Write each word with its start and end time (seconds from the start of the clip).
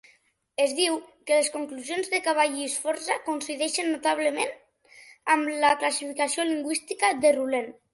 Es 0.63 0.71
diu 0.77 0.95
que 1.27 1.37
les 1.39 1.51
conclusions 1.57 2.09
de 2.15 2.23
Cavalli-Sforza 2.29 3.19
coincideixen 3.29 3.93
notablement 3.93 4.59
amb 5.37 5.57
la 5.67 5.77
classificació 5.85 6.53
lingüística 6.55 7.17
de 7.25 7.39
Ruhlen. 7.43 7.75